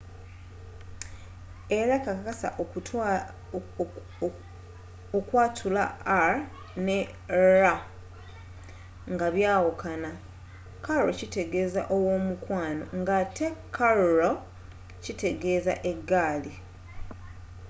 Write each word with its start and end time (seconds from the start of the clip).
era 1.79 1.95
kakasa 2.05 2.47
okwatula 5.17 5.83
r 6.29 6.33
ne 6.85 6.99
rr 7.47 7.63
nga 9.13 9.27
byawukana 9.35 10.09
caro 10.85 11.09
kitegeeza 11.19 11.81
ow'omukwano 11.95 12.83
ng'ate 13.01 13.47
carro 13.75 14.31
kitegeeza 15.03 15.73
eggaali 15.91 16.53